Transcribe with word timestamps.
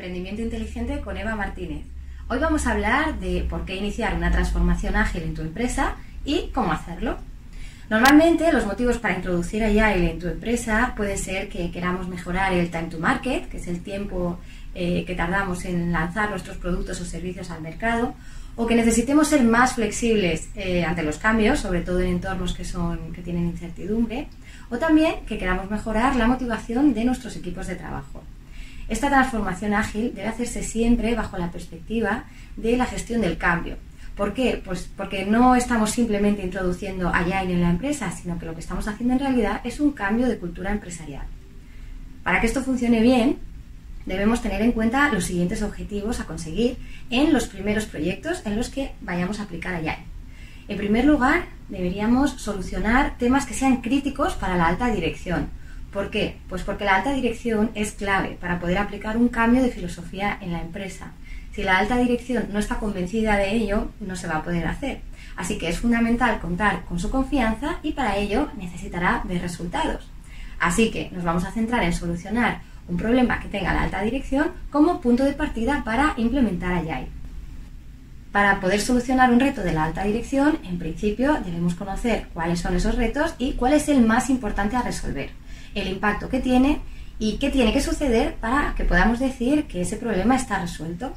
Emprendimiento 0.00 0.40
Inteligente 0.40 1.00
con 1.00 1.18
Eva 1.18 1.36
Martínez. 1.36 1.84
Hoy 2.28 2.38
vamos 2.38 2.66
a 2.66 2.70
hablar 2.70 3.20
de 3.20 3.42
por 3.50 3.66
qué 3.66 3.76
iniciar 3.76 4.14
una 4.14 4.30
transformación 4.30 4.96
ágil 4.96 5.24
en 5.24 5.34
tu 5.34 5.42
empresa 5.42 5.96
y 6.24 6.48
cómo 6.54 6.72
hacerlo. 6.72 7.18
Normalmente 7.90 8.50
los 8.50 8.64
motivos 8.64 8.96
para 8.96 9.16
introducir 9.16 9.62
Agile 9.62 10.12
en 10.12 10.18
tu 10.18 10.28
empresa 10.28 10.94
puede 10.96 11.18
ser 11.18 11.50
que 11.50 11.70
queramos 11.70 12.08
mejorar 12.08 12.54
el 12.54 12.70
time 12.70 12.84
to 12.84 12.98
market, 12.98 13.50
que 13.50 13.58
es 13.58 13.68
el 13.68 13.82
tiempo 13.82 14.38
eh, 14.74 15.04
que 15.04 15.14
tardamos 15.14 15.66
en 15.66 15.92
lanzar 15.92 16.30
nuestros 16.30 16.56
productos 16.56 16.98
o 17.02 17.04
servicios 17.04 17.50
al 17.50 17.60
mercado, 17.60 18.14
o 18.56 18.66
que 18.66 18.76
necesitemos 18.76 19.28
ser 19.28 19.44
más 19.44 19.74
flexibles 19.74 20.48
eh, 20.56 20.82
ante 20.82 21.02
los 21.02 21.18
cambios, 21.18 21.60
sobre 21.60 21.82
todo 21.82 22.00
en 22.00 22.08
entornos 22.08 22.54
que, 22.54 22.64
son, 22.64 23.12
que 23.12 23.20
tienen 23.20 23.48
incertidumbre, 23.48 24.28
o 24.70 24.78
también 24.78 25.26
que 25.26 25.36
queramos 25.36 25.70
mejorar 25.70 26.16
la 26.16 26.26
motivación 26.26 26.94
de 26.94 27.04
nuestros 27.04 27.36
equipos 27.36 27.66
de 27.66 27.74
trabajo. 27.74 28.22
Esta 28.90 29.08
transformación 29.08 29.72
ágil 29.72 30.12
debe 30.16 30.26
hacerse 30.26 30.64
siempre 30.64 31.14
bajo 31.14 31.38
la 31.38 31.52
perspectiva 31.52 32.24
de 32.56 32.76
la 32.76 32.86
gestión 32.86 33.20
del 33.20 33.38
cambio. 33.38 33.76
¿Por 34.16 34.34
qué? 34.34 34.60
Pues 34.64 34.90
porque 34.96 35.24
no 35.24 35.54
estamos 35.54 35.92
simplemente 35.92 36.42
introduciendo 36.42 37.08
Agile 37.08 37.54
en 37.54 37.62
la 37.62 37.70
empresa, 37.70 38.10
sino 38.10 38.36
que 38.36 38.46
lo 38.46 38.54
que 38.54 38.60
estamos 38.60 38.88
haciendo 38.88 39.14
en 39.14 39.20
realidad 39.20 39.60
es 39.62 39.78
un 39.78 39.92
cambio 39.92 40.26
de 40.26 40.38
cultura 40.38 40.72
empresarial. 40.72 41.24
Para 42.24 42.40
que 42.40 42.48
esto 42.48 42.64
funcione 42.64 43.00
bien, 43.00 43.38
debemos 44.06 44.42
tener 44.42 44.60
en 44.60 44.72
cuenta 44.72 45.12
los 45.12 45.24
siguientes 45.24 45.62
objetivos 45.62 46.18
a 46.18 46.24
conseguir 46.24 46.76
en 47.10 47.32
los 47.32 47.46
primeros 47.46 47.86
proyectos 47.86 48.44
en 48.44 48.56
los 48.56 48.70
que 48.70 48.90
vayamos 49.02 49.38
a 49.38 49.44
aplicar 49.44 49.72
Agile. 49.72 50.04
En 50.66 50.76
primer 50.76 51.04
lugar, 51.04 51.44
deberíamos 51.68 52.32
solucionar 52.32 53.16
temas 53.18 53.46
que 53.46 53.54
sean 53.54 53.82
críticos 53.82 54.34
para 54.34 54.56
la 54.56 54.66
alta 54.66 54.88
dirección, 54.88 55.48
¿Por 55.92 56.10
qué? 56.10 56.36
Pues 56.48 56.62
porque 56.62 56.84
la 56.84 56.96
alta 56.96 57.12
dirección 57.12 57.70
es 57.74 57.92
clave 57.92 58.38
para 58.40 58.60
poder 58.60 58.78
aplicar 58.78 59.16
un 59.16 59.28
cambio 59.28 59.62
de 59.62 59.70
filosofía 59.70 60.38
en 60.40 60.52
la 60.52 60.60
empresa. 60.60 61.12
Si 61.52 61.64
la 61.64 61.78
alta 61.78 61.96
dirección 61.96 62.48
no 62.52 62.60
está 62.60 62.76
convencida 62.76 63.36
de 63.36 63.52
ello, 63.52 63.90
no 63.98 64.14
se 64.14 64.28
va 64.28 64.36
a 64.36 64.42
poder 64.42 64.66
hacer. 64.66 65.00
Así 65.36 65.58
que 65.58 65.68
es 65.68 65.80
fundamental 65.80 66.38
contar 66.38 66.84
con 66.84 67.00
su 67.00 67.10
confianza 67.10 67.78
y 67.82 67.92
para 67.92 68.16
ello 68.16 68.48
necesitará 68.56 69.22
ver 69.24 69.42
resultados. 69.42 70.08
Así 70.60 70.92
que 70.92 71.10
nos 71.10 71.24
vamos 71.24 71.44
a 71.44 71.50
centrar 71.50 71.82
en 71.82 71.92
solucionar 71.92 72.60
un 72.86 72.96
problema 72.96 73.40
que 73.40 73.48
tenga 73.48 73.74
la 73.74 73.82
alta 73.82 74.02
dirección 74.02 74.52
como 74.70 75.00
punto 75.00 75.24
de 75.24 75.32
partida 75.32 75.82
para 75.84 76.14
implementar 76.18 76.72
Agile. 76.72 77.08
Para 78.30 78.60
poder 78.60 78.80
solucionar 78.80 79.32
un 79.32 79.40
reto 79.40 79.62
de 79.62 79.72
la 79.72 79.84
alta 79.84 80.04
dirección, 80.04 80.60
en 80.62 80.78
principio 80.78 81.40
debemos 81.44 81.74
conocer 81.74 82.28
cuáles 82.32 82.60
son 82.60 82.76
esos 82.76 82.94
retos 82.94 83.34
y 83.38 83.54
cuál 83.54 83.72
es 83.72 83.88
el 83.88 84.06
más 84.06 84.30
importante 84.30 84.76
a 84.76 84.82
resolver 84.82 85.30
el 85.74 85.88
impacto 85.88 86.28
que 86.28 86.40
tiene 86.40 86.80
y 87.18 87.36
qué 87.36 87.50
tiene 87.50 87.72
que 87.72 87.80
suceder 87.80 88.34
para 88.36 88.74
que 88.74 88.84
podamos 88.84 89.18
decir 89.18 89.64
que 89.64 89.82
ese 89.82 89.96
problema 89.96 90.36
está 90.36 90.58
resuelto. 90.58 91.12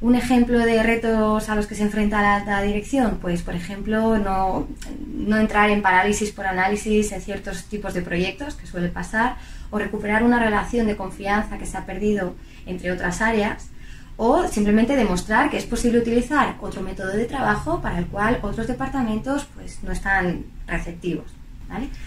Un 0.00 0.16
ejemplo 0.16 0.58
de 0.58 0.82
retos 0.82 1.48
a 1.48 1.54
los 1.54 1.66
que 1.66 1.76
se 1.76 1.82
enfrenta 1.82 2.22
la 2.22 2.36
alta 2.36 2.60
dirección, 2.62 3.18
pues 3.20 3.42
por 3.42 3.54
ejemplo 3.54 4.18
no, 4.18 4.66
no 5.14 5.36
entrar 5.36 5.70
en 5.70 5.82
parálisis 5.82 6.32
por 6.32 6.46
análisis 6.46 7.12
en 7.12 7.20
ciertos 7.20 7.66
tipos 7.66 7.94
de 7.94 8.02
proyectos, 8.02 8.54
que 8.54 8.66
suele 8.66 8.88
pasar, 8.88 9.36
o 9.70 9.78
recuperar 9.78 10.24
una 10.24 10.40
relación 10.40 10.86
de 10.86 10.96
confianza 10.96 11.58
que 11.58 11.66
se 11.66 11.76
ha 11.76 11.86
perdido 11.86 12.34
entre 12.66 12.90
otras 12.90 13.20
áreas, 13.20 13.68
o 14.16 14.46
simplemente 14.48 14.96
demostrar 14.96 15.50
que 15.50 15.56
es 15.56 15.66
posible 15.66 15.98
utilizar 15.98 16.56
otro 16.60 16.82
método 16.82 17.12
de 17.12 17.24
trabajo 17.26 17.80
para 17.80 17.98
el 17.98 18.06
cual 18.06 18.38
otros 18.42 18.66
departamentos 18.66 19.46
pues, 19.54 19.82
no 19.82 19.92
están 19.92 20.46
receptivos. 20.66 21.26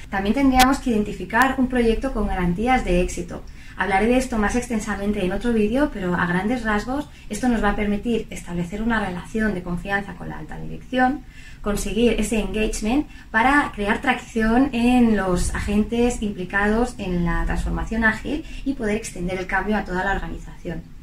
También 0.10 0.36
tendríamos 0.36 0.80
que 0.80 0.92
identificar 0.92 1.56
un 1.58 1.68
proyecto 1.68 2.14
con 2.14 2.28
garantías 2.28 2.86
de 2.86 3.02
éxito. 3.02 3.44
Hablaré 3.78 4.08
de 4.08 4.18
esto 4.18 4.38
más 4.38 4.56
extensamente 4.56 5.26
en 5.26 5.34
otro 5.34 5.52
vídeo, 5.52 5.90
pero 5.94 6.16
a 6.16 6.26
grandes 6.26 6.64
rasgos 6.64 7.10
esto 7.30 7.50
nos 7.50 7.62
va 7.62 7.72
a 7.72 7.76
permitir 7.76 8.26
establecer 8.30 8.82
una 8.82 9.06
relación 9.06 9.54
de 9.54 9.64
confianza 9.64 10.14
con 10.14 10.30
la 10.30 10.38
alta 10.38 10.58
dirección, 10.58 11.26
conseguir 11.62 12.14
ese 12.18 12.40
engagement 12.40 13.08
para 13.32 13.72
crear 13.76 14.02
tracción 14.02 14.70
en 14.72 15.18
los 15.18 15.54
agentes 15.54 16.22
implicados 16.22 16.96
en 17.00 17.26
la 17.26 17.44
transformación 17.46 18.06
ágil 18.06 18.46
y 18.64 18.74
poder 18.74 18.96
extender 18.96 19.40
el 19.40 19.48
cambio 19.48 19.76
a 19.76 19.84
toda 19.84 20.06
la 20.06 20.14
organización. 20.14 20.95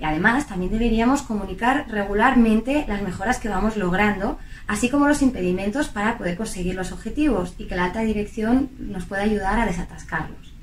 Y 0.00 0.04
además 0.04 0.46
también 0.46 0.72
deberíamos 0.72 1.22
comunicar 1.22 1.86
regularmente 1.88 2.84
las 2.88 3.02
mejoras 3.02 3.38
que 3.38 3.50
vamos 3.50 3.76
logrando 3.76 4.38
así 4.66 4.88
como 4.88 5.08
los 5.08 5.20
impedimentos 5.20 5.88
para 5.88 6.16
poder 6.16 6.36
conseguir 6.36 6.74
los 6.74 6.92
objetivos 6.92 7.54
y 7.58 7.66
que 7.66 7.76
la 7.76 7.84
alta 7.84 8.00
dirección 8.00 8.70
nos 8.78 9.04
pueda 9.04 9.22
ayudar 9.22 9.60
a 9.60 9.66
desatascarlos. 9.66 10.54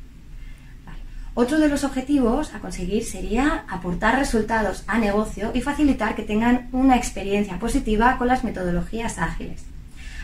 Otro 1.35 1.59
de 1.59 1.69
los 1.69 1.83
objetivos 1.83 2.55
a 2.55 2.59
conseguir 2.59 3.05
sería 3.05 3.65
aportar 3.69 4.17
resultados 4.17 4.83
a 4.87 4.97
negocio 4.97 5.51
y 5.53 5.61
facilitar 5.61 6.15
que 6.15 6.23
tengan 6.23 6.67
una 6.71 6.97
experiencia 6.97 7.59
positiva 7.59 8.17
con 8.17 8.27
las 8.27 8.43
metodologías 8.43 9.19
ágiles. 9.19 9.63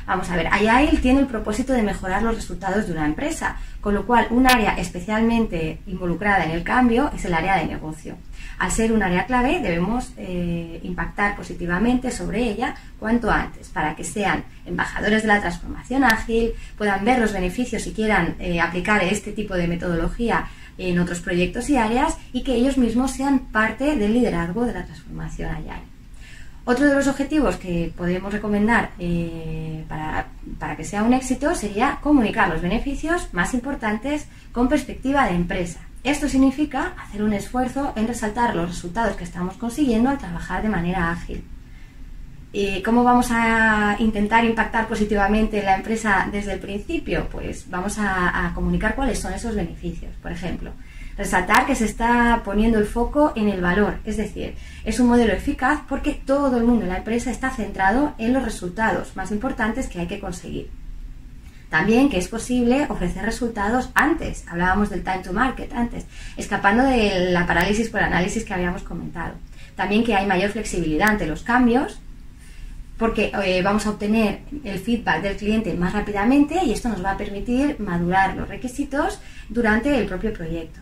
Vamos 0.05 0.29
a 0.29 0.35
ver, 0.35 0.47
Agile 0.47 0.99
tiene 1.01 1.21
el 1.21 1.27
propósito 1.27 1.73
de 1.73 1.81
mejorar 1.81 2.23
los 2.23 2.35
resultados 2.35 2.85
de 2.87 2.91
una 2.91 3.05
empresa, 3.05 3.57
con 3.79 3.93
lo 3.93 4.05
cual 4.05 4.27
un 4.31 4.47
área 4.47 4.77
especialmente 4.77 5.79
involucrada 5.87 6.43
en 6.43 6.51
el 6.51 6.63
cambio 6.63 7.09
es 7.15 7.23
el 7.25 7.33
área 7.33 7.57
de 7.57 7.65
negocio. 7.65 8.17
Al 8.59 8.71
ser 8.71 8.91
un 8.91 9.01
área 9.01 9.25
clave 9.25 9.61
debemos 9.61 10.11
eh, 10.17 10.79
impactar 10.83 11.35
positivamente 11.35 12.11
sobre 12.11 12.43
ella 12.43 12.75
cuanto 12.99 13.31
antes 13.31 13.69
para 13.69 13.95
que 13.95 14.03
sean 14.03 14.43
embajadores 14.65 15.21
de 15.21 15.27
la 15.27 15.41
transformación 15.41 16.03
ágil, 16.03 16.53
puedan 16.77 17.03
ver 17.05 17.19
los 17.19 17.33
beneficios 17.33 17.85
y 17.87 17.93
quieran 17.93 18.35
eh, 18.39 18.59
aplicar 18.59 19.03
este 19.03 19.31
tipo 19.31 19.55
de 19.55 19.67
metodología 19.67 20.47
en 20.77 20.99
otros 20.99 21.19
proyectos 21.19 21.69
y 21.69 21.77
áreas 21.77 22.17
y 22.33 22.43
que 22.43 22.55
ellos 22.55 22.77
mismos 22.77 23.11
sean 23.11 23.39
parte 23.51 23.95
del 23.95 24.13
liderazgo 24.13 24.65
de 24.65 24.73
la 24.73 24.85
transformación 24.85 25.51
Agile. 25.51 25.92
Otro 26.65 26.87
de 26.87 26.95
los 26.95 27.07
objetivos 27.07 27.57
que 27.57 27.91
podemos 27.95 28.31
recomendar 28.31 28.91
eh, 28.97 29.83
para, 29.89 30.27
para, 30.57 30.77
que 30.77 30.85
sea 30.85 31.03
un 31.03 31.13
éxito 31.13 31.53
sería 31.55 31.99
comunicar 32.01 32.47
los 32.47 32.61
beneficios 32.61 33.27
más 33.33 33.53
importantes 33.53 34.27
con 34.53 34.69
perspectiva 34.69 35.25
de 35.27 35.35
empresa. 35.35 35.81
Esto 36.05 36.29
significa 36.29 36.93
hacer 36.97 37.21
un 37.21 37.33
esfuerzo 37.33 37.91
en 37.97 38.07
resaltar 38.07 38.55
los 38.55 38.69
resultados 38.69 39.17
que 39.17 39.25
estamos 39.25 39.55
consiguiendo 39.57 40.09
al 40.09 40.17
trabajar 40.17 40.63
de 40.63 40.69
manera 40.69 41.11
ágil. 41.11 41.43
¿Y 42.53 42.81
¿Cómo 42.81 43.03
vamos 43.03 43.27
a 43.31 43.97
intentar 43.99 44.45
impactar 44.45 44.87
positivamente 44.87 45.59
en 45.59 45.65
la 45.65 45.75
empresa 45.75 46.29
desde 46.31 46.53
el 46.53 46.59
principio? 46.59 47.27
Pues 47.29 47.69
vamos 47.69 47.97
a 47.97 48.51
comunicar 48.55 48.95
cuáles 48.95 49.19
son 49.19 49.33
esos 49.33 49.55
beneficios. 49.55 50.13
Por 50.21 50.31
ejemplo, 50.31 50.71
Resaltar 51.17 51.67
que 51.67 51.75
se 51.75 51.85
está 51.85 52.41
poniendo 52.43 52.79
el 52.79 52.85
foco 52.85 53.33
en 53.35 53.47
el 53.47 53.61
valor, 53.61 53.99
es 54.03 54.17
decir, 54.17 54.55
es 54.83 54.99
un 54.99 55.07
modelo 55.07 55.31
eficaz 55.33 55.81
porque 55.87 56.13
todo 56.13 56.57
el 56.57 56.63
mundo 56.63 56.83
en 56.83 56.89
la 56.89 56.97
empresa 56.97 57.29
está 57.29 57.51
centrado 57.51 58.15
en 58.17 58.33
los 58.33 58.43
resultados 58.43 59.15
más 59.15 59.31
importantes 59.31 59.87
que 59.87 59.99
hay 59.99 60.07
que 60.07 60.19
conseguir. 60.19 60.71
También 61.69 62.09
que 62.09 62.17
es 62.17 62.27
posible 62.27 62.85
ofrecer 62.89 63.25
resultados 63.25 63.89
antes, 63.95 64.45
hablábamos 64.47 64.89
del 64.89 65.03
time 65.03 65.23
to 65.23 65.33
market 65.33 65.73
antes, 65.73 66.05
escapando 66.37 66.83
de 66.83 67.31
la 67.31 67.45
parálisis 67.45 67.89
por 67.89 68.01
análisis 68.01 68.43
que 68.43 68.53
habíamos 68.53 68.83
comentado. 68.83 69.33
También 69.75 70.03
que 70.03 70.15
hay 70.15 70.25
mayor 70.27 70.51
flexibilidad 70.51 71.09
ante 71.09 71.25
los 71.25 71.41
cambios, 71.41 71.99
porque 72.97 73.31
eh, 73.43 73.61
vamos 73.63 73.85
a 73.85 73.89
obtener 73.89 74.41
el 74.63 74.79
feedback 74.79 75.23
del 75.23 75.35
cliente 75.35 75.73
más 75.73 75.93
rápidamente 75.93 76.63
y 76.63 76.71
esto 76.71 76.89
nos 76.89 77.03
va 77.03 77.11
a 77.11 77.17
permitir 77.17 77.79
madurar 77.79 78.35
los 78.35 78.47
requisitos 78.47 79.19
durante 79.49 79.97
el 79.97 80.05
propio 80.05 80.31
proyecto. 80.31 80.79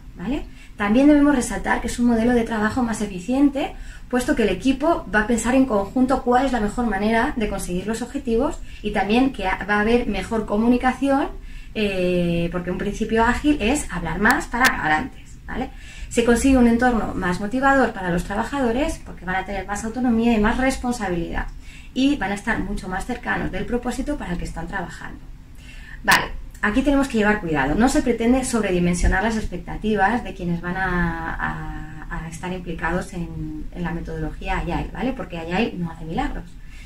También 0.78 1.08
debemos 1.08 1.36
resaltar 1.36 1.82
que 1.82 1.88
es 1.88 2.00
un 2.00 2.08
modelo 2.08 2.34
de 2.34 2.44
trabajo 2.44 2.84
más 2.84 3.02
eficiente, 3.02 3.76
puesto 4.10 4.36
que 4.36 4.44
el 4.44 4.50
equipo 4.50 5.06
va 5.14 5.22
a 5.22 5.28
pensar 5.28 5.56
en 5.56 5.66
conjunto 5.66 6.24
cuál 6.24 6.46
es 6.46 6.52
la 6.52 6.60
mejor 6.60 6.88
manera 6.88 7.34
de 7.36 7.50
conseguir 7.50 7.88
los 7.88 8.02
objetivos 8.02 8.60
y 8.82 8.92
también 8.92 9.32
que 9.32 9.44
va 9.44 9.76
a 9.76 9.82
haber 9.82 10.08
mejor 10.08 10.46
comunicación, 10.46 11.30
eh, 11.76 12.50
porque 12.52 12.72
un 12.72 12.78
principio 12.78 13.24
ágil 13.24 13.58
es 13.62 13.88
hablar 13.92 14.20
más 14.20 14.48
para 14.48 14.66
acabar 14.66 14.92
antes. 14.92 15.22
Se 16.10 16.26
consigue 16.26 16.58
un 16.58 16.68
entorno 16.68 17.14
más 17.14 17.40
motivador 17.40 17.94
para 17.94 18.10
los 18.10 18.24
trabajadores 18.24 19.02
porque 19.06 19.26
van 19.26 19.36
a 19.36 19.46
tener 19.46 19.66
más 19.66 19.84
autonomía 19.86 20.34
y 20.34 20.40
más 20.40 20.58
responsabilidad 20.58 21.48
y 21.94 22.16
van 22.18 22.32
a 22.32 22.36
estar 22.36 22.60
mucho 22.60 22.88
más 22.88 23.06
cercanos 23.06 23.52
del 23.52 23.66
propósito 23.66 24.18
para 24.18 24.34
el 24.34 24.38
que 24.38 24.46
están 24.46 24.68
trabajando. 24.68 25.20
Vale, 26.04 26.32
aquí 26.62 26.82
tenemos 26.82 27.08
que 27.08 27.18
llevar 27.18 27.42
cuidado. 27.42 27.76
No 27.76 27.90
se 27.90 28.02
pretende 28.02 28.44
sobredimensionar 28.46 29.24
las 29.24 29.38
expectativas 29.38 30.24
de 30.24 30.34
quienes 30.34 30.62
van 30.62 30.76
a, 30.78 31.48
estar 32.30 32.54
implicados 32.54 33.14
en, 33.14 33.66
la 33.76 33.92
metodología 33.92 34.60
Agile, 34.60 34.90
¿vale? 34.94 35.12
Porque 35.12 35.38
Agile 35.38 35.74
no 35.78 35.92
hace 35.92 36.06
milagros. 36.06 36.46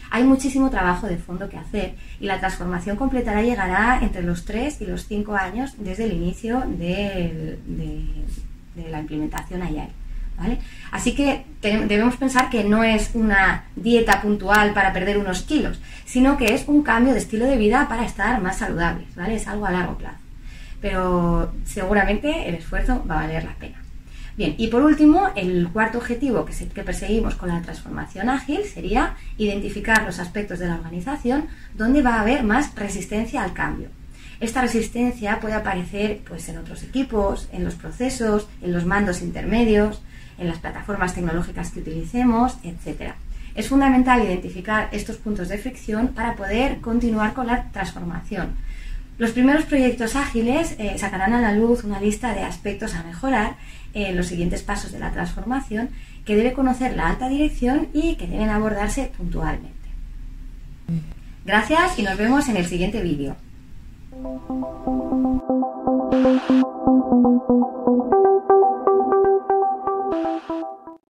Hay 0.09 0.23
muchísimo 0.23 0.69
trabajo 0.69 1.07
de 1.07 1.17
fondo 1.17 1.49
que 1.49 1.57
hacer 1.57 1.95
y 2.19 2.25
la 2.25 2.39
transformación 2.39 2.95
completará 2.95 3.41
llegará 3.41 3.99
entre 4.01 4.23
los 4.23 4.45
3 4.45 4.81
y 4.81 4.85
los 4.85 5.05
5 5.05 5.35
años 5.35 5.73
desde 5.77 6.05
el 6.05 6.13
inicio 6.13 6.63
de, 6.65 7.57
la 8.89 8.99
implementación 8.99 9.61
Agile. 9.61 9.89
Así 10.91 11.13
que 11.13 11.45
debemos 11.61 12.15
pensar 12.17 12.49
que 12.49 12.63
no 12.63 12.83
es 12.83 13.11
una 13.13 13.65
dieta 13.75 14.21
puntual 14.21 14.73
para 14.73 14.93
perder 14.93 15.17
unos 15.17 15.43
kilos, 15.43 15.79
sino 16.05 16.37
que 16.37 16.53
es 16.53 16.67
un 16.67 16.83
cambio 16.83 17.13
de 17.13 17.19
estilo 17.19 17.45
de 17.45 17.57
vida 17.57 17.87
para 17.89 18.05
estar 18.05 18.41
más 18.41 18.57
saludables, 18.57 19.13
¿vale? 19.15 19.35
Es 19.35 19.47
algo 19.47 19.65
a 19.65 19.71
largo 19.71 19.97
plazo. 19.97 20.17
Pero 20.81 21.53
seguramente 21.65 22.47
el 22.47 22.55
esfuerzo 22.55 23.03
va 23.09 23.19
a 23.19 23.21
valer 23.23 23.43
la 23.43 23.55
pena. 23.55 23.81
Bien, 24.37 24.53
y 24.57 24.67
por 24.67 24.83
último, 24.83 25.29
el 25.35 25.69
cuarto 25.69 25.97
objetivo 25.97 26.45
que, 26.45 26.53
que, 26.67 26.83
perseguimos 26.83 27.35
con 27.35 27.47
la 27.47 27.61
transformación 27.61 28.27
ágil 28.27 28.65
sería 28.65 29.15
identificar 29.37 30.03
los 30.03 30.19
aspectos 30.19 30.59
de 30.59 30.67
la 30.67 30.75
organización 30.75 31.45
donde 31.73 32.01
va 32.01 32.15
a 32.15 32.21
haber 32.21 32.43
más 32.43 32.75
resistencia 32.75 33.43
al 33.43 33.53
cambio. 33.53 33.87
Esta 34.39 34.61
resistencia 34.61 35.39
puede 35.39 35.53
aparecer 35.53 36.21
pues, 36.27 36.49
en 36.49 36.57
otros 36.57 36.83
equipos, 36.83 37.47
en 37.51 37.63
los 37.63 37.75
procesos, 37.75 38.47
en 38.61 38.73
los 38.73 38.85
mandos 38.85 39.21
intermedios, 39.21 40.01
en 40.37 40.47
las 40.47 40.59
plataformas 40.59 41.13
tecnológicas 41.13 41.71
que 41.71 41.79
utilicemos, 41.79 42.57
etc. 42.63 43.13
Es 43.55 43.69
fundamental 43.69 44.23
identificar 44.23 44.89
estos 44.91 45.17
puntos 45.17 45.47
de 45.47 45.57
fricción 45.57 46.09
para 46.09 46.35
poder 46.35 46.81
continuar 46.81 47.33
con 47.33 47.47
la 47.47 47.71
transformación. 47.71 48.55
Los 49.17 49.31
primeros 49.31 49.63
proyectos 49.63 50.17
ágiles 50.17 50.75
eh, 50.77 50.97
sacarán 50.97 51.31
a 51.31 51.39
la 51.39 51.53
luz 51.53 51.85
una 51.85 52.01
lista 52.01 52.33
de 52.33 52.43
aspectos 52.43 52.95
a 52.95 53.03
mejorar 53.03 53.55
en 53.93 54.17
los 54.17 54.27
siguientes 54.27 54.61
pasos 54.61 54.91
de 54.91 54.99
la 54.99 55.11
transformación 55.11 55.89
que 56.25 56.35
debe 56.35 56.51
conocer 56.51 56.97
la 56.97 57.07
alta 57.07 57.29
dirección 57.29 57.87
y 57.93 58.15
que 58.15 58.27
deben 58.27 58.49
abordarse 58.49 59.11
puntualmente. 59.15 59.71
Gracias 61.45 61.97
y 61.97 62.03
nos 62.03 62.17
vemos 62.17 62.49
en 62.49 62.57
el 62.57 62.65
siguiente 62.65 63.01
vídeo. 63.01 63.37
Thank 64.23 64.49
you. 66.49 68.34